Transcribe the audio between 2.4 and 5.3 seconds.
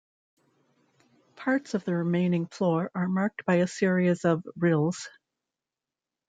floor are marked by a series of rilles.